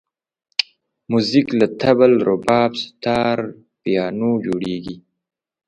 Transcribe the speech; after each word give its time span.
موزیک 1.11 1.47
له 1.59 1.67
طبل، 1.81 2.11
رباب، 2.27 2.71
ستار، 2.83 3.37
پیانو 3.81 4.31
جوړېږي. 4.45 4.95